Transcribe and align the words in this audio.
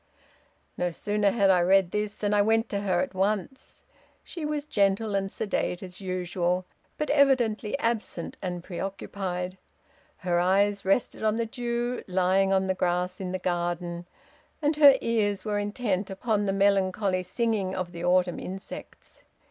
"No 0.77 0.89
sooner 0.89 1.29
had 1.29 1.51
I 1.51 1.59
read 1.59 1.91
this 1.91 2.15
than 2.15 2.33
I 2.33 2.41
went 2.41 2.69
to 2.69 2.79
her 2.81 3.01
at 3.01 3.13
once. 3.13 3.83
She 4.23 4.45
was 4.47 4.65
gentle 4.65 5.13
and 5.13 5.31
sedate 5.31 5.83
as 5.83 6.01
usual, 6.01 6.65
but 6.97 7.11
evidently 7.11 7.77
absent 7.77 8.35
and 8.41 8.63
preoccupied. 8.63 9.59
Her 10.25 10.39
eyes 10.39 10.83
rested 10.83 11.21
on 11.21 11.35
the 11.35 11.45
dew 11.45 12.03
lying 12.07 12.51
on 12.51 12.65
the 12.65 12.73
grass 12.73 13.21
in 13.21 13.31
the 13.31 13.37
garden, 13.37 14.07
and 14.59 14.75
her 14.77 14.95
ears 15.01 15.45
were 15.45 15.59
intent 15.59 16.09
upon 16.09 16.47
the 16.47 16.51
melancholy 16.53 17.21
singing 17.21 17.75
of 17.75 17.91
the 17.91 18.03
autumn 18.03 18.39
insects. 18.39 19.21